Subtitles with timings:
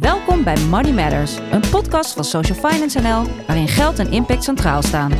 [0.00, 4.82] Welkom bij Money Matters, een podcast van Social Finance NL waarin geld en impact centraal
[4.82, 5.12] staan.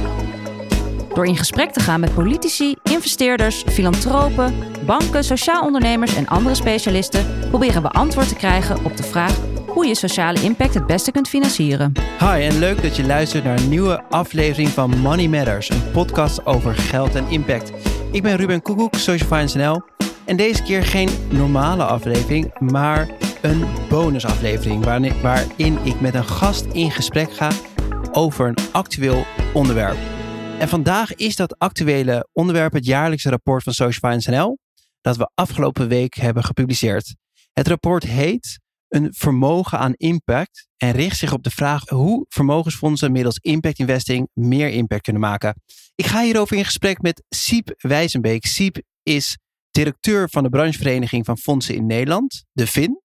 [1.15, 4.55] Door in gesprek te gaan met politici, investeerders, filantropen,
[4.87, 9.37] banken, sociaal ondernemers en andere specialisten, proberen we antwoord te krijgen op de vraag
[9.67, 11.93] hoe je sociale impact het beste kunt financieren.
[12.19, 16.47] Hi en leuk dat je luistert naar een nieuwe aflevering van Money Matters, een podcast
[16.47, 17.73] over geld en impact.
[18.11, 19.83] Ik ben Ruben Koekoek, Social Finance NL.
[20.25, 23.09] En deze keer geen normale aflevering, maar
[23.43, 24.85] een bonusaflevering
[25.23, 27.51] waarin, ik met een gast in gesprek ga
[28.13, 29.99] over een actueel onderwerp.
[30.59, 34.59] En vandaag is dat actuele onderwerp het jaarlijkse rapport van Social Finance NL,
[35.01, 37.15] dat we afgelopen week hebben gepubliceerd.
[37.53, 43.13] Het rapport heet Een vermogen aan impact en richt zich op de vraag hoe vermogensfondsen
[43.13, 45.63] middels impact investing meer impact kunnen maken.
[45.95, 48.47] Ik ga hierover in gesprek met Siep Wijzenbeek.
[48.47, 49.39] Siep is
[49.71, 53.03] directeur van de branchevereniging van fondsen in Nederland, de FIN.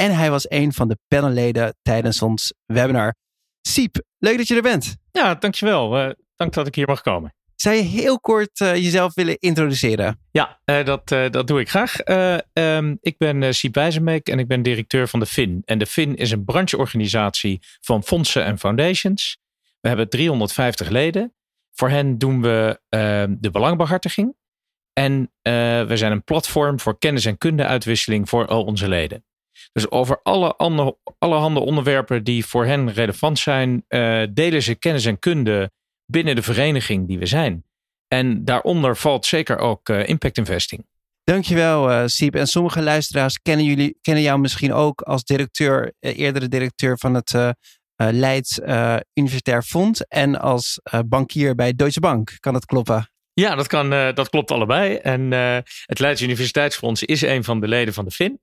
[0.00, 3.14] En hij was een van de panelleden tijdens ons webinar.
[3.60, 4.96] Siep, leuk dat je er bent.
[5.12, 5.98] Ja, dankjewel.
[5.98, 7.34] Uh, dank dat ik hier mag komen.
[7.54, 10.20] Zou je heel kort uh, jezelf willen introduceren?
[10.30, 11.96] Ja, uh, dat, dat doe ik graag.
[12.52, 15.62] Um, ik ben Siep Wijzenbeek en ik ben directeur van de FIN.
[15.64, 19.38] En de FIN is een brancheorganisatie van fondsen en foundations.
[19.80, 21.34] We hebben 350 leden.
[21.72, 24.34] Voor hen doen we ehm, de belangbehartiging.
[24.92, 25.32] En
[25.88, 29.24] we zijn een platform voor kennis- en kundeuitwisseling voor al onze leden.
[29.72, 35.04] Dus over alle andere, allerhande onderwerpen die voor hen relevant zijn, uh, delen ze kennis
[35.04, 35.70] en kunde
[36.06, 37.64] binnen de vereniging die we zijn.
[38.08, 40.86] En daaronder valt zeker ook uh, impact investing.
[41.24, 42.34] Dankjewel, uh, Siep.
[42.34, 47.32] En sommige luisteraars kennen, jullie, kennen jou misschien ook als directeur, eerdere directeur van het
[47.32, 47.50] uh,
[47.96, 48.60] Leids
[49.14, 52.36] Universitair Fonds en als bankier bij Deutsche Bank.
[52.40, 53.10] Kan dat kloppen?
[53.32, 54.94] Ja, dat, kan, dat klopt allebei.
[54.94, 55.30] En
[55.84, 58.40] het Leids Universiteitsfonds is een van de leden van de FIN.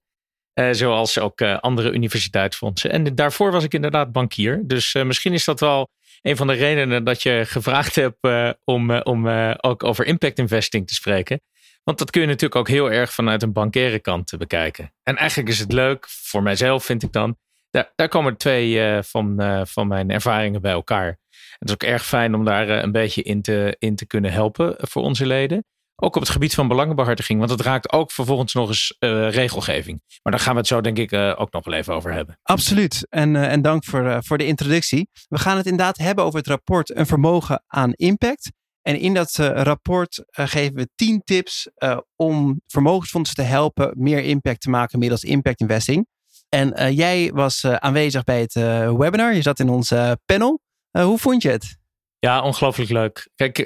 [0.59, 2.91] Uh, zoals ook uh, andere universiteitsfondsen.
[2.91, 4.61] En daarvoor was ik inderdaad bankier.
[4.65, 5.89] Dus uh, misschien is dat wel
[6.21, 8.17] een van de redenen dat je gevraagd hebt
[8.63, 11.41] om, om ook over impact investing te spreken.
[11.83, 14.93] Want dat kun je natuurlijk ook heel erg vanuit een bankaire kant bekijken.
[15.03, 17.37] En eigenlijk is het leuk, voor mijzelf vind ik dan,
[17.69, 19.35] daar, daar komen twee van,
[19.67, 21.19] van mijn ervaringen bij elkaar.
[21.59, 24.75] Het is ook erg fijn om daar een beetje in te, in te kunnen helpen
[24.77, 25.65] voor onze leden.
[26.01, 30.01] Ook op het gebied van belangenbehartiging, want het raakt ook vervolgens nog eens uh, regelgeving.
[30.23, 32.39] Maar daar gaan we het zo denk ik uh, ook nog wel even over hebben.
[32.43, 33.07] Absoluut.
[33.09, 35.09] En, uh, en dank voor, voor de introductie.
[35.27, 38.51] We gaan het inderdaad hebben over het rapport Een vermogen aan impact.
[38.81, 41.69] En in dat rapport geven we 10 tips
[42.15, 46.07] om vermogensfondsen te helpen meer impact te maken middels impact investing.
[46.49, 48.53] En jij was aanwezig bij het
[48.97, 49.33] webinar.
[49.33, 49.93] Je zat in ons
[50.25, 50.61] panel.
[50.91, 51.77] hoe vond je het?
[52.19, 53.29] Ja, ongelooflijk leuk.
[53.35, 53.57] Kijk,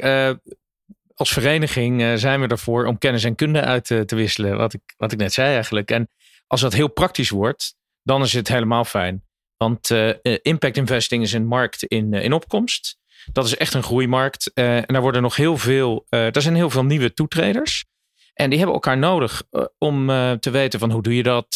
[1.15, 4.57] als vereniging uh, zijn we ervoor om kennis en kunde uit te, te, wisselen.
[4.57, 5.91] Wat ik, wat ik net zei eigenlijk.
[5.91, 6.09] En
[6.47, 9.23] als dat heel praktisch wordt, dan is het helemaal fijn.
[9.57, 12.97] Want uh, impact investing is een markt in, in opkomst.
[13.31, 14.53] Dat is echt een groeimarkt.
[14.53, 17.85] en daar worden nog heel veel, er zijn heel veel nieuwe toetreders.
[18.33, 19.43] En die hebben elkaar nodig
[19.77, 20.07] om
[20.39, 21.55] te weten van hoe doe je dat?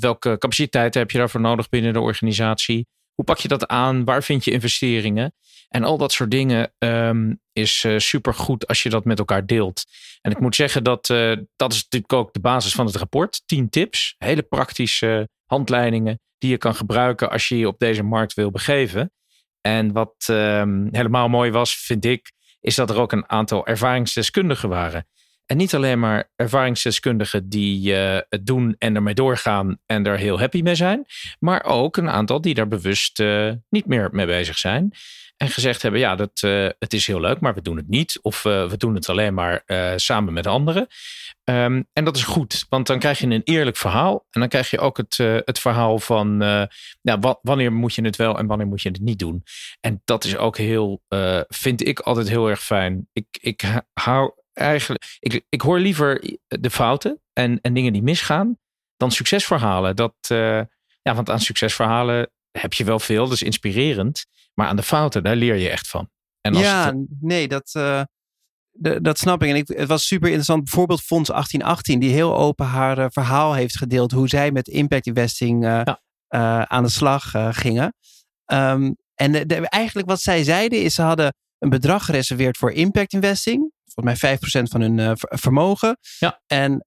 [0.00, 2.86] welke capaciteiten heb je daarvoor nodig binnen de organisatie?
[3.14, 4.04] Hoe pak je dat aan?
[4.04, 5.32] Waar vind je investeringen?
[5.68, 9.46] En al dat soort dingen um, is uh, super goed als je dat met elkaar
[9.46, 9.84] deelt.
[10.20, 13.42] En ik moet zeggen dat uh, dat is natuurlijk ook de basis van het rapport.
[13.46, 18.34] 10 tips, hele praktische handleidingen die je kan gebruiken als je je op deze markt
[18.34, 19.12] wil begeven.
[19.60, 24.68] En wat um, helemaal mooi was, vind ik, is dat er ook een aantal ervaringsdeskundigen
[24.68, 25.06] waren.
[25.46, 30.38] En niet alleen maar ervaringsdeskundigen die uh, het doen en ermee doorgaan en er heel
[30.38, 31.06] happy mee zijn,
[31.38, 33.22] maar ook een aantal die daar bewust
[33.68, 34.92] niet meer mee bezig zijn.
[35.38, 38.18] En gezegd hebben, ja, dat, uh, het is heel leuk, maar we doen het niet.
[38.22, 39.62] Of we doen het alleen maar
[39.96, 40.86] samen met anderen.
[41.44, 44.26] Um, en dat is goed, want dan krijg je een eerlijk verhaal.
[44.30, 46.38] En dan krijg je ook het, het verhaal van
[47.00, 49.42] ja, wanneer moet je het wel en wanneer moet je het niet doen.
[49.80, 51.02] En dat is ook heel,
[51.48, 53.08] vind ik altijd heel erg fijn.
[53.12, 55.16] Ik, ik hou eigenlijk.
[55.18, 58.58] Ik, ik hoor liever de fouten en, en dingen die misgaan
[58.96, 59.96] dan succesverhalen.
[59.96, 60.14] Dat,
[61.02, 64.26] ja, want aan succesverhalen heb je wel veel, dat is inspirerend.
[64.58, 66.10] Maar aan de fouten, daar leer je echt van.
[66.40, 67.06] En als ja, het...
[67.20, 68.02] nee, dat, uh,
[68.70, 69.48] de, dat snap ik.
[69.48, 70.64] En ik, het was super interessant.
[70.64, 74.12] Bijvoorbeeld Fonds 1818, die heel open haar uh, verhaal heeft gedeeld.
[74.12, 76.66] Hoe zij met impact investing ja.
[76.66, 77.94] aan de slag gingen.
[78.52, 82.72] Um, en de, de, eigenlijk wat zij zeiden is, ze hadden een bedrag gereserveerd voor
[82.72, 85.98] impact investing volgens mij 5% van hun vermogen.
[86.18, 86.40] Ja.
[86.46, 86.86] En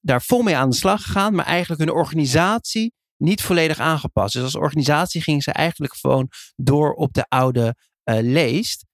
[0.00, 4.32] daar vol mee aan de slag gegaan, maar eigenlijk hun organisatie niet volledig aangepast.
[4.32, 8.84] Dus als organisatie gingen ze eigenlijk gewoon door op de oude uh, leest.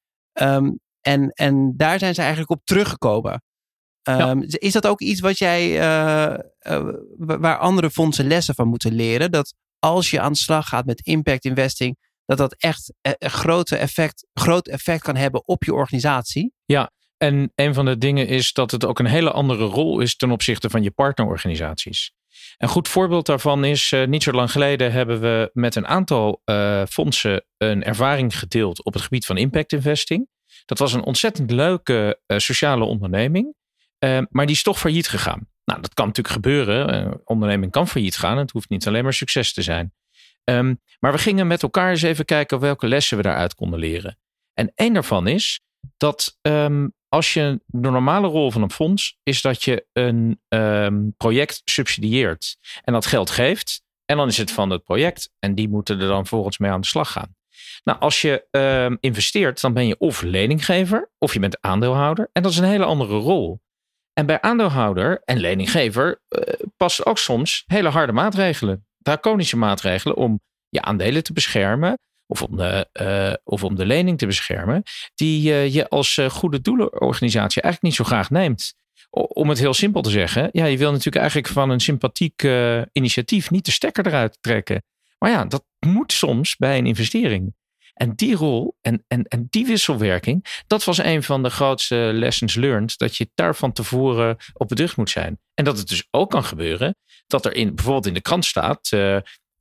[0.41, 3.43] Um, en, en daar zijn ze eigenlijk op teruggekomen.
[4.09, 4.45] Um, ja.
[4.49, 5.79] Is dat ook iets wat jij,
[7.17, 9.31] waar andere fondsen lessen van moeten leren?
[9.31, 13.77] Dat als je aan de slag gaat met impact investing, dat dat echt een grote
[13.77, 16.53] effect, groot effect kan hebben op je organisatie.
[16.65, 20.17] Ja, en een van de dingen is dat het ook een hele andere rol is
[20.17, 22.13] ten opzichte van je partnerorganisaties.
[22.57, 26.43] Een goed voorbeeld daarvan is, uh, niet zo lang geleden hebben we met een aantal
[26.45, 30.29] uh, fondsen een ervaring gedeeld op het gebied van impact investing.
[30.65, 33.55] Dat was een ontzettend leuke uh, sociale onderneming,
[34.29, 35.49] maar die is toch failliet gegaan.
[35.65, 36.95] Nou, dat kan natuurlijk gebeuren.
[36.95, 38.39] Een onderneming kan failliet gaan.
[38.39, 39.93] Het hoeft niet alleen maar succes te zijn.
[40.45, 44.19] Um, maar we gingen met elkaar eens even kijken welke lessen we daaruit konden leren.
[44.55, 45.61] En één daarvan is
[45.97, 51.15] dat um, als je de normale rol van een fonds is dat je een um,
[51.17, 53.83] project subsidieert en dat geld geeft.
[54.05, 56.81] En dan is het van het project en die moeten er dan volgens mee aan
[56.81, 57.37] de slag gaan.
[57.85, 62.29] Nou, als je um, investeert, dan ben je of leninggever of je bent aandeelhouder.
[62.33, 63.61] En dat is een hele andere rol.
[64.13, 66.43] En bij aandeelhouder en leninggever uh,
[66.77, 71.99] passen ook soms hele harde maatregelen, draconische maatregelen om je aandelen te beschermen
[72.33, 74.83] of om de, uh, of om de lening te beschermen,
[75.15, 78.75] die uh, je als uh, goede doelenorganisatie eigenlijk niet zo graag neemt.
[79.11, 82.43] Om het heel simpel te zeggen, ja, je wil natuurlijk eigenlijk van een sympathiek
[82.93, 84.83] initiatief niet de stekker eruit trekken.
[85.19, 87.55] Maar ja, dat moet soms bij een investering.
[87.95, 92.55] En die rol en, en, en die wisselwerking, dat was een van de grootste lessons
[92.55, 92.99] learned.
[92.99, 95.41] Dat je daar van tevoren op beducht moet zijn.
[95.55, 96.97] En dat het dus ook kan gebeuren
[97.27, 98.89] dat er in, bijvoorbeeld in de krant staat: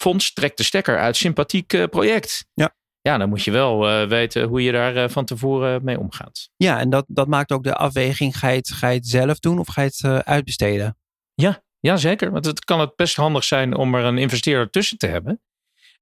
[0.01, 2.45] fonds trekt de stekker uit sympathiek uh, project.
[2.53, 2.75] Ja.
[3.01, 6.50] Ja, dan moet je wel uh, weten hoe je daar uh, van tevoren mee omgaat.
[6.56, 8.38] Ja, en dat, dat maakt ook de afweging.
[8.38, 10.98] Ga je het, ga je het zelf doen of ga je het uitbesteden?
[11.33, 12.31] Ja, ja, zeker.
[12.31, 15.42] Want het kan het best handig zijn om er een investeerder tussen te hebben.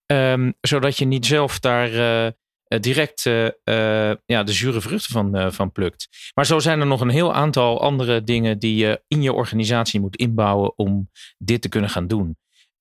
[0.06, 1.90] Um, zodat je niet zelf daar
[2.80, 3.24] direct
[4.26, 6.08] ja, de zure vruchten van, van plukt.
[6.34, 10.00] Maar zo zijn er nog een heel aantal andere dingen die je in je organisatie
[10.00, 12.38] moet inbouwen om dit te kunnen gaan doen.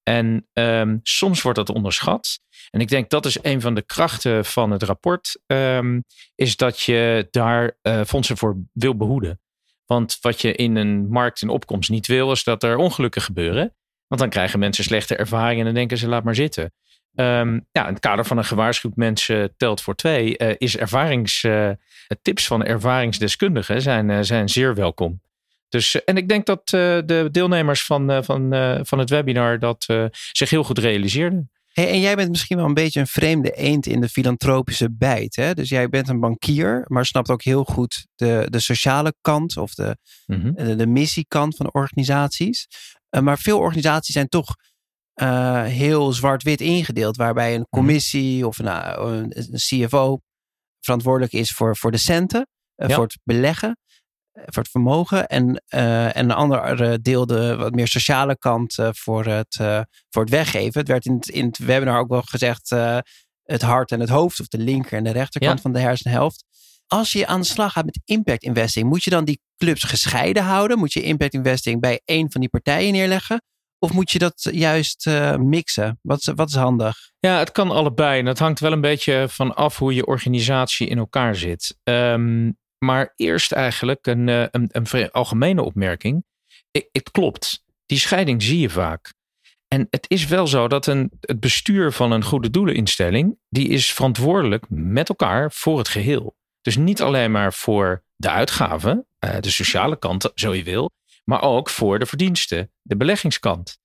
[0.09, 2.41] En um, soms wordt dat onderschat.
[2.71, 6.81] En ik denk dat is een van de krachten van het rapport, um, is dat
[6.81, 9.41] je daar uh, fondsen voor wil behoeden.
[9.87, 13.75] Want wat je in een markt in opkomst niet wil, is dat er ongelukken gebeuren.
[14.07, 16.73] Want dan krijgen mensen slechte ervaringen en dan denken ze laat maar zitten.
[17.15, 21.43] Um, ja, in het kader van een gewaarschuwd mensen telt voor twee, uh, is ervarings,
[21.43, 21.71] uh,
[22.23, 25.21] tips van ervaringsdeskundigen zijn, zijn zeer welkom.
[25.69, 28.49] Dus, eh, en ik denk dat uh, de deelnemers van, uh, van,
[28.87, 29.87] van het webinar dat
[30.33, 31.51] zich heel goed realiseerden.
[31.73, 35.37] Hey, en jij bent misschien wel een beetje een vreemde eend in de filantropische bijt.
[35.37, 35.55] Hè?
[35.55, 39.75] Dus jij bent een bankier, maar snapt ook heel goed de, de sociale kant of
[39.75, 40.55] de, mm -hmm.
[40.55, 42.67] de, de, missiekant van organisaties.
[43.21, 44.57] maar veel organisaties zijn toch
[45.65, 47.71] heel zwart-wit ingedeeld, waarbij een mhm.
[47.71, 48.67] commissie of een,
[49.39, 50.19] een, CFO
[50.81, 52.89] verantwoordelijk is voor, voor de centen, ja.
[52.89, 53.77] voor het beleggen
[54.45, 55.27] voor het vermogen.
[55.27, 59.81] En, uh, en een ander deel, de wat meer sociale kant, uh, voor, het, uh,
[60.11, 60.81] voor het weggeven.
[60.81, 62.71] Het werd in het, in het webinar ook wel gezegd:
[63.43, 65.63] het hart en het hoofd, of de linker en de rechterkant ja.
[65.63, 66.45] van de hersenhelft.
[66.87, 70.43] Als je aan de slag gaat met impact investing, moet je dan die clubs gescheiden
[70.43, 70.79] houden?
[70.79, 73.43] Moet je impact investing bij één van die partijen neerleggen?
[73.79, 75.99] Of moet je dat juist uh, mixen?
[76.03, 76.97] Wat is, wat is handig?
[77.19, 78.21] Ja, het kan allebei.
[78.21, 81.77] En het hangt wel een beetje van af hoe je organisatie in elkaar zit.
[81.83, 86.25] Um, maar eerst eigenlijk een, eh, een, een algemene opmerking.
[86.71, 89.13] Het klopt, die scheiding zie je vaak.
[89.69, 93.93] En het is wel zo dat een, het bestuur van een goede doeleninstelling, die is
[93.93, 96.37] verantwoordelijk met elkaar voor het geheel.
[96.61, 100.91] Dus niet alleen maar voor de uitgaven, eh, de sociale kant, zo je wil,
[101.25, 103.79] maar ook voor de verdiensten, de beleggingskant.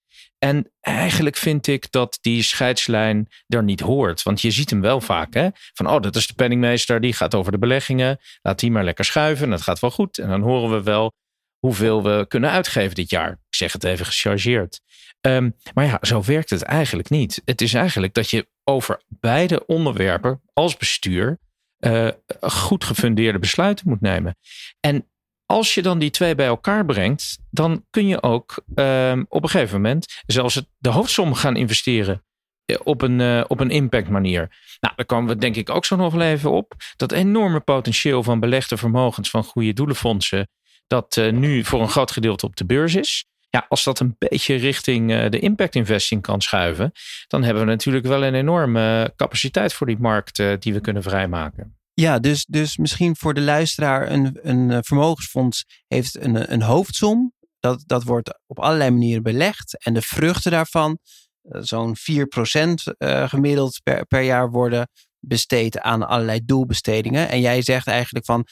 [0.44, 4.24] En eigenlijk vind ik dat die scheidslijn er niet hoort.
[4.24, 5.34] Want je ziet hem wel vaak.
[5.34, 5.48] Hè?
[5.74, 8.20] Van, oh, dat is de penningmeester, die gaat over de beleggingen.
[8.42, 10.18] Laat die maar lekker schuiven, dat gaat wel goed.
[10.18, 11.14] En dan horen we wel
[11.60, 13.32] hoeveel we kunnen uitgeven dit jaar.
[13.32, 14.80] Ik zeg het even gechargeerd.
[15.22, 17.42] Um, maar ja, zo werkt het eigenlijk niet.
[17.46, 21.40] Het is eigenlijk dat je over beide onderwerpen als bestuur
[21.80, 22.10] uh,
[22.42, 24.36] goed gefundeerde besluiten moet nemen.
[24.80, 25.08] En
[25.46, 29.50] als je dan die twee bij elkaar brengt, dan kun je ook um, op een
[29.50, 32.24] gegeven moment zelfs de hoofdsom gaan investeren
[32.66, 34.40] eh, op een, uh, op een impact manier.
[34.80, 36.74] Nou, daar komen we denk ik ook zo nog wel even op.
[36.96, 40.50] Dat enorme potentieel van belegde vermogens van goede doelenfondsen,
[40.88, 43.26] dat uh, nu voor een groot gedeelte op de beurs is.
[43.50, 46.92] Ja, als dat een beetje richting de impact investing kan schuiven,
[47.28, 51.78] dan hebben we natuurlijk wel een enorme capaciteit voor die markt die we kunnen vrijmaken.
[51.94, 57.34] Ja, dus, dus misschien voor de luisteraar een, een eh, vermogensfonds heeft een, een hoofdsom.
[57.60, 59.84] Dat, dat wordt op allerlei manieren belegd.
[59.84, 60.98] En de vruchten daarvan,
[61.42, 67.30] eh, zo'n 4% uh, gemiddeld per, per jaar, worden besteed aan allerlei doelbestedingen.
[67.30, 68.48] En jij zegt eigenlijk van,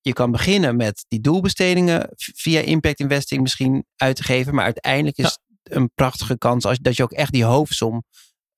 [0.00, 4.54] je kan beginnen met die doelbestedingen via impact investing misschien uit te geven.
[4.54, 8.04] Maar uiteindelijk is een prachtige kans als, dat je ook echt die hoofdsom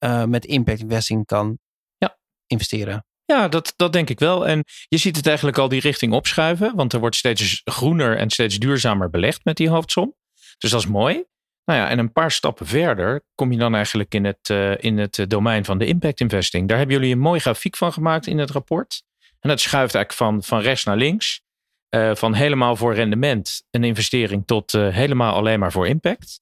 [0.04, 1.58] uh, met impact investing kan
[1.96, 2.18] ja.
[2.46, 3.04] investeren.
[3.26, 4.46] Ja, dat, dat denk ik wel.
[4.46, 6.76] En je ziet het eigenlijk al die richting opschuiven.
[6.76, 10.14] Want er wordt steeds groener en steeds duurzamer belegd met die hoofdsom.
[10.58, 11.24] Dus dat is mooi.
[11.64, 14.98] Nou ja, en een paar stappen verder kom je dan eigenlijk in het, uh, in
[14.98, 16.68] het eh, domein van de impact investing.
[16.68, 19.02] Daar hebben jullie een mooi grafiek van gemaakt in het rapport.
[19.40, 21.42] En dat schuift eigenlijk van, van rechts naar links.
[21.90, 26.40] Uh, van helemaal voor rendement een investering tot helemaal alleen maar voor impact.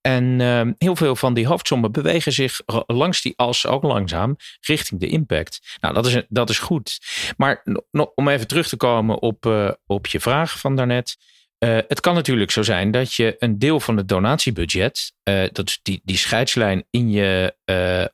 [0.00, 5.00] En uh, heel veel van die hoofdsommen bewegen zich langs die as ook langzaam richting
[5.00, 5.76] de impact.
[5.80, 6.98] Nou, dat is, dat is goed.
[7.36, 7.64] Maar
[8.14, 11.16] om even terug te komen op, uh, op je vraag van daarnet.
[11.64, 15.12] Uh, het kan natuurlijk zo zijn dat je een deel van het donatiebudget,
[15.52, 17.54] dat is die, die scheidslijn in je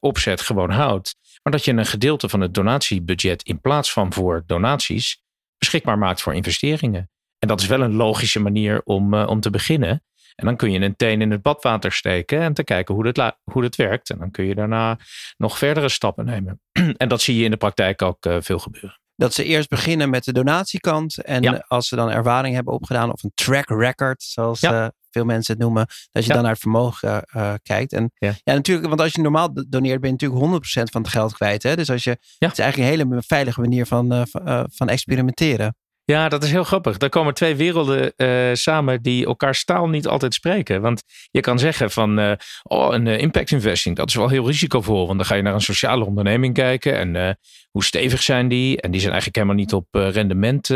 [0.00, 1.14] opzet gewoon houdt.
[1.42, 5.22] Maar dat je een gedeelte van het donatiebudget in plaats van voor donaties
[5.58, 7.10] beschikbaar maakt voor investeringen.
[7.38, 10.02] En dat is wel een logische manier om, om te beginnen.
[10.36, 13.36] En dan kun je een teen in het badwater steken en te kijken hoe dat,
[13.44, 14.10] hoe dat werkt.
[14.10, 14.98] En dan kun je daarna
[15.36, 16.60] nog verdere stappen nemen.
[16.96, 19.00] en dat zie je in de praktijk ook uh, veel gebeuren.
[19.14, 21.22] Dat ze eerst beginnen met de donatiekant.
[21.22, 24.84] En als ze dan ervaring hebben opgedaan of een track record, zoals ja.
[24.84, 27.92] uh, veel mensen het noemen, dat je dan naar het vermogen uh, kijkt.
[27.92, 28.32] En ja.
[28.44, 28.54] ja.
[28.54, 31.62] natuurlijk, want als je normaal doneert, ben je natuurlijk 100% van het geld kwijt.
[31.62, 31.76] Hè?
[31.76, 35.76] Dus als je, het is eigenlijk een hele veilige manier van, van, van experimenteren.
[36.12, 36.96] Ja, dat is heel grappig.
[36.96, 40.80] Daar komen twee werelden uh, samen die elkaar staal niet altijd spreken.
[40.80, 42.32] Want je kan zeggen van, uh,
[42.62, 45.06] oh, een uh, impact investing, dat is wel heel risicovol.
[45.06, 47.38] Want dan ga je naar een sociale onderneming kijken en
[47.70, 48.80] hoe stevig zijn die?
[48.80, 50.66] En die zijn eigenlijk helemaal niet op rendement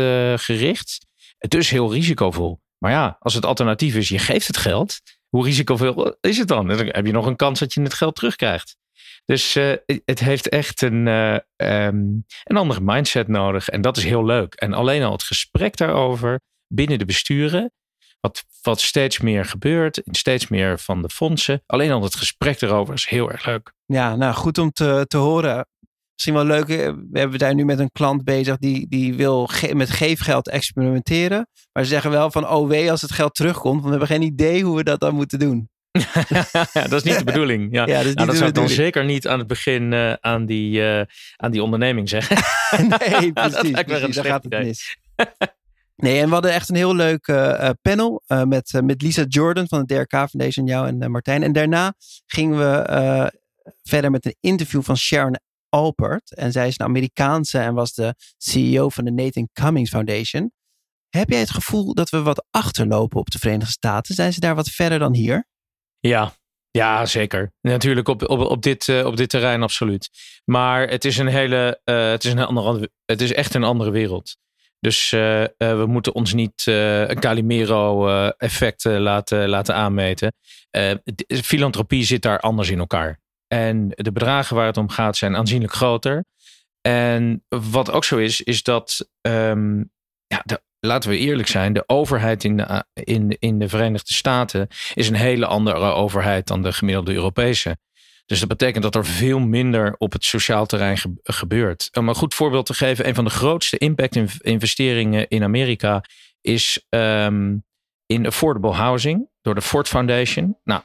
[0.41, 1.05] gericht.
[1.37, 2.59] Het is heel risicovol.
[2.77, 4.99] Maar ja, als het alternatief is, je geeft het geld.
[5.29, 6.67] Hoe risicovol is het dan?
[6.67, 8.77] Dan heb je nog een kans dat je het geld terugkrijgt.
[9.25, 9.73] Dus uh,
[10.05, 13.69] het heeft echt een, uh, een andere mindset nodig.
[13.69, 14.53] En dat is heel leuk.
[14.53, 17.71] En alleen al het gesprek daarover binnen de besturen.
[18.19, 21.63] Wat, wat steeds meer gebeurt steeds meer van de fondsen.
[21.65, 23.73] Alleen al het gesprek erover is heel erg leuk.
[23.85, 25.67] Ja, nou goed om te, te horen.
[26.13, 26.69] Misschien wel leuk.
[26.69, 31.47] Eh, we hebben daar nu met een klant bezig die, die wil met geefgeld experimenteren.
[31.71, 33.81] Maar ze zeggen wel van oh wee als het geld terugkomt.
[33.81, 35.69] Want we hebben geen idee hoe we dat dan moeten doen.
[35.91, 37.73] Dat is niet de bedoeling.
[37.73, 37.85] Ja.
[37.87, 40.79] ja dat, nou, dat zou ik dan zeker niet aan het begin uh, aan, die,
[40.79, 41.01] uh,
[41.35, 42.35] aan die onderneming zeggen.
[43.09, 43.71] nee, precies.
[43.71, 44.65] dat precies daar gaat het idee.
[44.65, 44.97] mis.
[45.95, 49.83] Nee, en we hadden echt een heel leuk uh, panel met, met Lisa Jordan van
[49.85, 51.43] de DRK Foundation, jou en Martijn.
[51.43, 51.93] En daarna
[52.25, 53.31] gingen we
[53.83, 56.35] verder met een interview van Sharon Alpert.
[56.35, 60.51] En zij is een Amerikaanse en was de CEO van de Nathan Cummings Foundation.
[61.09, 64.15] Heb jij het gevoel dat we wat achterlopen op de Verenigde Staten?
[64.15, 65.49] Zijn ze daar wat verder dan hier?
[66.01, 66.33] Ja,
[66.71, 67.53] ja, zeker.
[67.61, 70.09] Natuurlijk op, op, op, dit, uh, op dit terrein absoluut.
[70.45, 73.91] Maar het is een hele, uh, het is een andere, het is echt een andere
[73.91, 74.37] wereld.
[74.79, 80.33] Dus uh, we moeten ons niet een Calimero-effect laten, laten aanmeten.
[81.27, 83.19] filantropie zit daar anders in elkaar.
[83.47, 86.25] En de bedragen waar het om gaat zijn aanzienlijk groter.
[86.81, 89.91] En wat ook zo is, is dat um,
[90.27, 94.67] ja, de laten we eerlijk zijn, de overheid in de, in, in de Verenigde Staten
[94.93, 97.77] is een hele andere overheid dan de gemiddelde Europese.
[98.25, 101.89] Dus dat betekent dat er veel minder op het sociaal terrein gebeurt.
[101.97, 106.03] Om een goed voorbeeld te geven, een van de grootste impact-investeringen in Amerika
[106.41, 107.63] is um,
[108.05, 110.57] in affordable housing door de Ford Foundation.
[110.63, 110.81] Nou,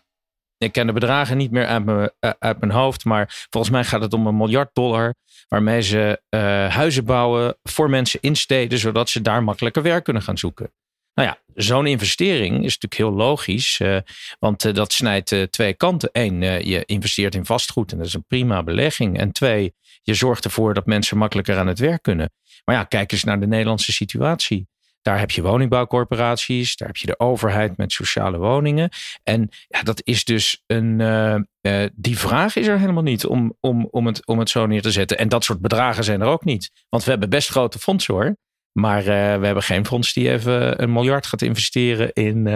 [0.58, 3.84] ik ken de bedragen niet meer uit mijn, eh, uit mijn hoofd, maar volgens mij
[3.84, 5.14] gaat het om een miljard dollar.
[5.48, 6.40] Waarmee ze uh,
[6.74, 10.72] huizen bouwen voor mensen in steden, zodat ze daar makkelijker werk kunnen gaan zoeken.
[11.14, 13.98] Nou ja, zo'n investering is natuurlijk heel logisch, uh,
[14.38, 16.08] want dat snijdt twee kanten.
[16.12, 19.18] Eén, je investeert in vastgoed en dat is een prima belegging.
[19.18, 22.32] En twee, je zorgt ervoor dat mensen makkelijker aan het werk kunnen.
[22.64, 24.68] Maar ja, kijk eens naar de Nederlandse situatie.
[25.06, 28.90] Daar heb je woningbouwcorporaties, daar heb je de overheid met sociale woningen.
[29.22, 31.00] En ja, dat is dus een.
[31.00, 34.66] Uh, uh, die vraag is er helemaal niet om, om, om, het, om het zo
[34.66, 35.18] neer te zetten.
[35.18, 36.70] En dat soort bedragen zijn er ook niet.
[36.88, 38.36] Want we hebben best grote fondsen hoor.
[38.72, 42.46] Maar uh, we hebben geen fonds die even een miljard gaat investeren in,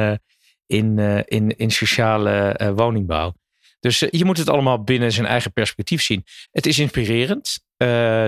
[0.67, 3.35] in, in, in sociale woningbouw.
[3.81, 6.25] Dus je moet het allemaal binnen zijn eigen perspectief zien.
[6.51, 7.65] Het is inspirerend,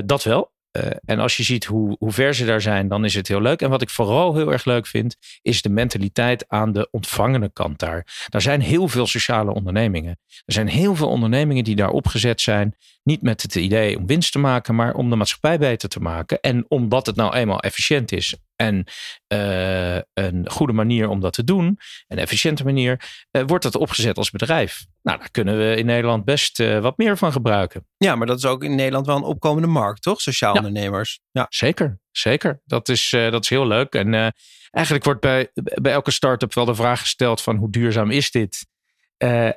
[0.06, 0.51] dat wel.
[0.72, 3.40] Uh, en als je ziet hoe, hoe ver ze daar zijn, dan is het heel
[3.40, 3.62] leuk.
[3.62, 7.78] En wat ik vooral heel erg leuk vind, is de mentaliteit aan de ontvangende kant
[7.78, 8.26] daar.
[8.28, 10.18] Daar zijn heel veel sociale ondernemingen.
[10.44, 12.76] Er zijn heel veel ondernemingen die daar opgezet zijn.
[13.02, 16.40] Niet met het idee om winst te maken, maar om de maatschappij beter te maken.
[16.40, 18.84] En omdat het nou eenmaal efficiënt is en
[19.28, 21.78] uh, een goede manier om dat te doen,
[22.08, 24.86] een efficiënte manier, uh, wordt dat opgezet als bedrijf.
[25.02, 27.86] Nou, daar kunnen we in Nederland best uh, wat meer van gebruiken.
[27.96, 30.20] Ja, maar dat is ook in Nederland wel een opkomende markt, toch?
[30.20, 30.58] Sociaal ja.
[30.58, 31.20] ondernemers.
[31.30, 32.00] Ja, zeker.
[32.10, 32.60] Zeker.
[32.64, 33.94] Dat is, dat is heel leuk.
[33.94, 34.34] En
[34.70, 38.66] eigenlijk wordt bij, bij elke start-up wel de vraag gesteld van hoe duurzaam is dit?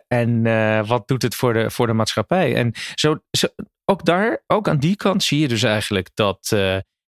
[0.07, 0.43] en
[0.87, 2.55] wat doet het voor de, voor de maatschappij?
[2.55, 3.47] En zo, zo,
[3.85, 6.55] ook daar, ook aan die kant zie je dus eigenlijk dat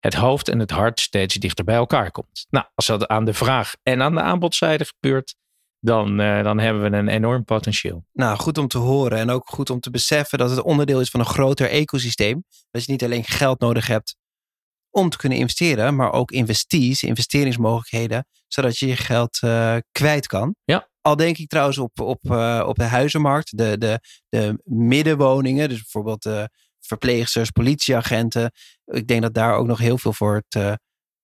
[0.08, 2.46] het hoofd en het hart steeds dichter bij elkaar komt.
[2.50, 5.36] Nou, als dat aan de vraag en aan de aanbodzijde gebeurt,
[5.80, 8.06] dan, uh, dan hebben we een enorm potentieel.
[8.14, 11.10] Nou, goed om te horen en ook goed om te beseffen dat het onderdeel is
[11.10, 12.44] van een groter ecosysteem.
[12.72, 14.16] Dat je niet alleen geld nodig hebt
[14.90, 20.56] om te kunnen investeren, maar ook investees, investeringsmogelijkheden, zodat je je geld uh, kwijt kan.
[20.64, 20.90] Ja.
[21.02, 24.00] Al denk ik trouwens op, op, uh, op de huizenmarkt, de, de,
[24.30, 26.50] de middenwoningen, dus bijvoorbeeld de
[26.88, 28.52] verpleegsters, politieagenten.
[28.86, 30.80] Ik denk dat daar ook nog heel veel voor te,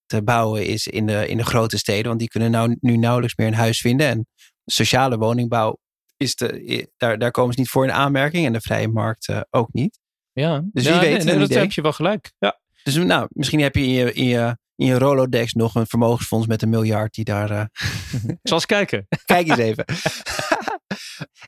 [0.05, 2.08] te bouwen is in de, in de grote steden.
[2.08, 4.08] Want die kunnen nou, nu nauwelijks meer een huis vinden.
[4.08, 4.27] En
[4.65, 5.77] sociale woningbouw,
[6.17, 8.46] is de, daar, daar komen ze niet voor in aanmerking.
[8.46, 10.00] En de vrije markt uh, ook niet.
[10.34, 11.24] Ja, dus wie weet.
[11.24, 12.32] Nee, dat heb je wel gelijk.
[12.39, 12.60] Ja.
[12.84, 16.48] Dus nou, misschien heb je in je, in je, in je Rolodex nog een vermogensfonds
[16.48, 17.51] met een miljard die daar.
[18.13, 18.20] Uh...
[18.43, 19.08] Zal eens kijken.
[19.25, 19.86] Kijk eens even.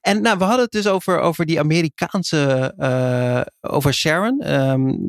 [0.01, 4.51] En nou, we hadden het dus over, over die Amerikaanse, uh, over Sharon.
[4.53, 5.07] Um,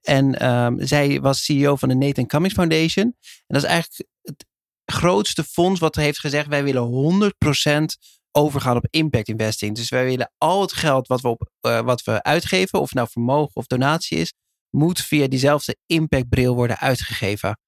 [0.00, 3.04] en um, zij was CEO van de Nathan Cummings Foundation.
[3.04, 3.14] En
[3.46, 4.46] dat is eigenlijk het
[4.84, 7.32] grootste fonds wat heeft gezegd, wij willen
[7.72, 7.84] 100%
[8.30, 9.76] overgaan op impact investing.
[9.76, 13.08] Dus wij willen al het geld wat we, op, uh, wat we uitgeven, of nou
[13.10, 14.32] vermogen of donatie is,
[14.70, 17.58] moet via diezelfde impactbril worden uitgegeven.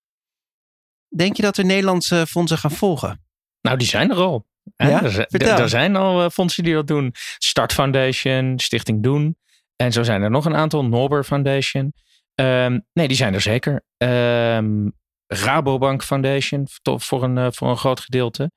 [1.16, 3.24] Denk je dat er Nederlandse fondsen gaan volgen?
[3.60, 4.46] Nou, die zijn er al.
[4.76, 7.14] Ja, er, er, zijn al uh, fondsen die dat doen.
[7.38, 9.36] Start Foundation, Stichting Doen.
[9.76, 10.84] En zo zijn er nog een aantal.
[10.84, 11.92] Norber Foundation.
[12.34, 13.84] Um, nee, die zijn er zeker.
[13.96, 14.92] Um,
[15.26, 18.50] Rabobank Foundation voor een, uh, voor een groot gedeelte.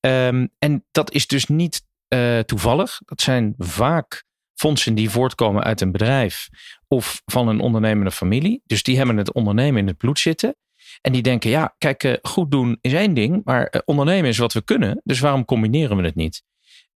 [0.00, 1.82] Um, en dat is dus niet
[2.14, 3.00] uh, toevallig.
[3.04, 6.48] Dat zijn vaak fondsen die voortkomen uit een bedrijf
[6.88, 8.62] of van een ondernemende familie.
[8.64, 10.56] Dus die hebben het ondernemen in het bloed zitten.
[11.00, 14.38] En die denken, ja, kijk, uh, goed doen is één ding, maar uh, ondernemen is
[14.38, 15.00] wat we kunnen.
[15.04, 16.42] Dus waarom combineren we het niet?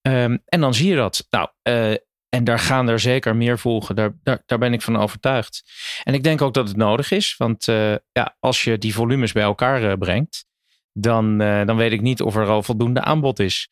[0.03, 1.27] Um, en dan zie je dat.
[1.31, 1.91] Nou, uh,
[2.29, 3.97] en daar gaan er zeker meer volgen.
[3.97, 5.63] Daar, daar, ben ik van overtuigd.
[6.05, 7.35] En ik denk ook dat het nodig is.
[7.37, 7.65] Want
[8.13, 10.47] ja, als je die volumes bij elkaar brengt,
[10.93, 13.69] dan, dan weet ik niet of er al voldoende aanbod is.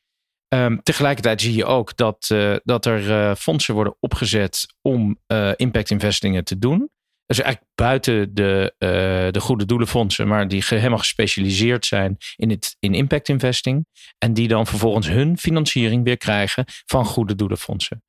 [0.49, 5.19] Um, tegelijkertijd zie je ook dat, dat er fondsen worden opgezet om
[5.57, 6.91] impact investingen te doen.
[7.31, 8.89] Dus eigenlijk buiten de, uh,
[9.33, 13.87] de goede doelenfondsen, maar die helemaal gespecialiseerd zijn in, het, in impact investing.
[14.19, 18.03] En die dan vervolgens hun financiering weer krijgen van goede doelenfondsen.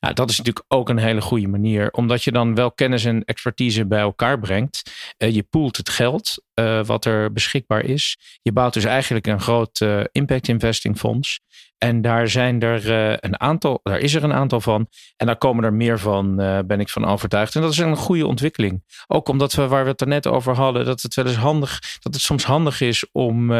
[0.00, 3.24] Nou, dat is natuurlijk ook een hele goede manier, omdat je dan wel kennis en
[3.24, 4.92] expertise bij elkaar brengt.
[5.18, 8.18] Uh, je poelt het geld uh, wat er beschikbaar is.
[8.42, 11.40] Je bouwt dus eigenlijk een groot uh, impact investing fonds.
[11.78, 12.90] En daar zijn er
[13.24, 14.88] een aantal, daar is er een aantal van.
[15.16, 16.36] En daar komen er meer van,
[16.66, 17.54] ben ik van overtuigd.
[17.54, 18.84] En dat is een goede ontwikkeling.
[19.06, 21.80] Ook omdat we, waar we het er net over hadden, dat het wel eens handig,
[22.00, 23.50] dat het soms handig is om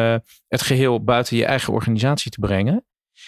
[0.48, 2.84] het geheel buiten je eigen organisatie te brengen.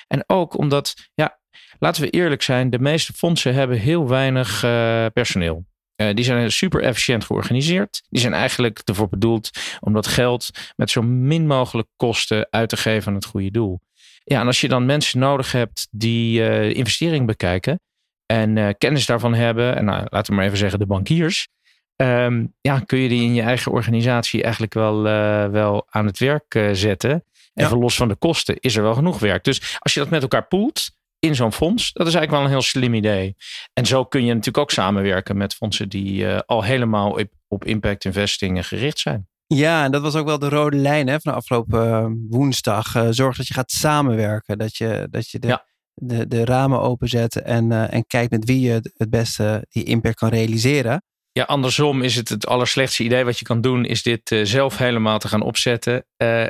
[0.07, 1.41] En ook omdat, ja,
[1.83, 5.65] laten we eerlijk zijn, de meeste fondsen hebben heel weinig uh, personeel.
[5.97, 8.03] Uh, die zijn super efficiënt georganiseerd.
[8.09, 12.77] Die zijn eigenlijk ervoor bedoeld om dat geld met zo min mogelijk kosten uit te
[12.77, 13.81] geven aan het goede doel.
[14.25, 17.81] Ja, en als je dan mensen nodig hebt die uh, investering bekijken
[18.27, 21.49] en kennis daarvan hebben, en nou, laten we maar even zeggen de bankiers,
[21.97, 25.03] um, ja, kun je die in je eigen organisatie eigenlijk wel,
[25.51, 27.25] wel aan het werk zetten.
[27.55, 27.77] En ja.
[27.77, 29.45] los van de kosten is er wel genoeg werk.
[29.45, 30.91] Dus als je dat met elkaar poelt,
[31.27, 31.93] in zo'n fonds.
[31.93, 33.37] Dat is eigenlijk wel een heel slim idee.
[33.73, 37.65] En zo kun je natuurlijk ook samenwerken met fondsen die uh, al helemaal op, op
[37.65, 39.29] impact investing gericht zijn.
[39.47, 42.95] Ja, en dat was ook wel de rode lijn hè, van de afgelopen uh, woensdag.
[42.95, 44.59] Uh, zorg dat je gaat samenwerken.
[44.59, 45.65] Dat je, dat je de, ja.
[45.95, 50.29] de, de ramen openzet en, en kijkt met wie je het beste die impact kan
[50.29, 51.03] realiseren.
[51.33, 55.19] Ja, andersom is het het allerslechtste idee wat je kan doen, is dit zelf helemaal
[55.19, 56.07] te gaan opzetten.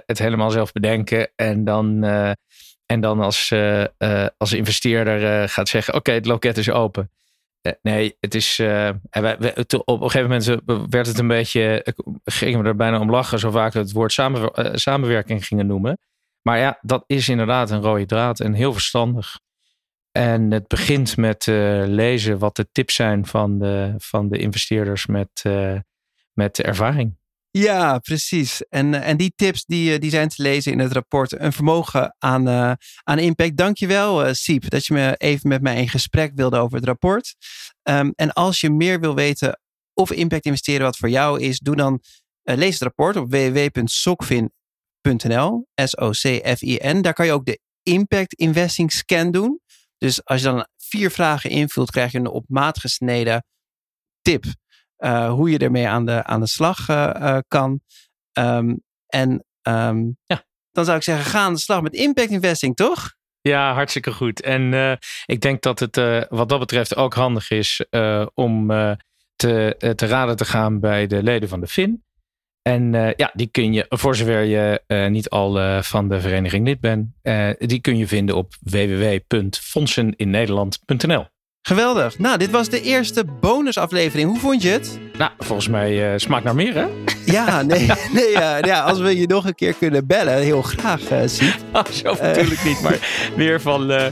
[0.06, 2.04] het helemaal zelf bedenken en dan
[2.86, 7.10] en dan als, uh, uh, als investeerder uh, gaat zeggen: Oké, het loket is open.
[7.82, 8.56] nee, het is.
[8.56, 11.86] Wij, wij, op een gegeven moment werd het een beetje.
[12.24, 15.98] gingen we er bijna om lachen, zo vaak het woord samen, samenwerking gingen noemen.
[16.42, 19.40] Maar ja, dat is inderdaad een rode draad en heel verstandig.
[20.12, 21.46] En het begint met
[21.86, 25.44] lezen wat de tips zijn van de, van de investeerders met,
[26.32, 27.20] met ervaring.
[27.58, 28.62] Ja, precies.
[28.68, 32.16] En, en die tips die, eh, die zijn te lezen in het rapport Een vermogen
[32.18, 33.56] aan, uh, aan impact.
[33.56, 37.34] Dankjewel uh, Siep dat je me even met mij in gesprek wilde over het rapport.
[37.82, 39.60] Um, en als je meer wil weten
[39.94, 42.00] of impact investeren wat voor jou is, doe dan
[42.42, 45.66] lees het rapport op www.socfin.nl.
[45.74, 47.00] S-O-C-F-I-N.
[47.00, 49.60] Daar kan je ook de impact investing scan doen.
[49.98, 53.44] Dus als je dan vier vragen invult, krijg je een op maat gesneden
[54.22, 54.44] tip
[55.08, 57.80] hoe je ermee aan de, aan de slag uh, kan.
[58.38, 60.44] Um, en um, ja.
[60.70, 63.14] dan zou ik zeggen, ga aan de slag met impact investing, toch?
[63.40, 64.40] Ja, hartstikke goed.
[64.40, 65.96] En ik denk dat het
[66.28, 67.84] wat dat betreft ook handig is
[68.34, 68.66] om
[69.36, 72.04] te, te raden te gaan bij de leden van de FIN.
[72.62, 77.08] En ja, die kun je, voor zover je niet al van de vereniging lid bent,
[77.58, 81.26] die kun je vinden op www.fondseninNederland.nl.
[81.62, 82.18] Geweldig.
[82.18, 84.28] Nou, dit was de eerste bonusaflevering.
[84.28, 84.98] Hoe vond je het?
[85.18, 86.86] Nou, volgens mij uh, smaakt naar meer, hè?
[87.24, 88.30] Ja, nee, nee
[88.62, 91.54] ja, als we je nog een keer kunnen bellen, heel graag, uh, Siep.
[91.72, 92.98] Oh, zo natuurlijk niet, maar
[93.36, 94.04] meer van, uh,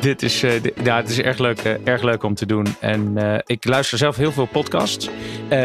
[0.00, 0.40] dit is,
[0.82, 2.66] ja, het is erg leuk, erg leuk om te doen.
[2.80, 3.16] En
[3.46, 5.08] ik luister zelf heel veel podcasts,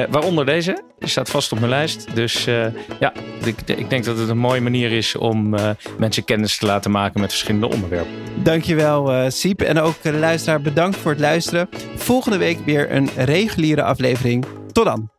[0.09, 0.83] waaronder deze.
[0.99, 2.15] Die staat vast op mijn lijst.
[2.15, 2.45] Dus
[2.99, 5.55] ja, ik, ik, denk dat het een mooie manier is om
[5.97, 8.13] mensen kennis te laten maken met verschillende onderwerpen.
[8.35, 9.61] Dankjewel, Siep.
[9.61, 11.69] En ook luisteraar, bedankt voor het luisteren.
[11.95, 14.45] Volgende week weer een reguliere aflevering.
[14.71, 15.09] Tot dan.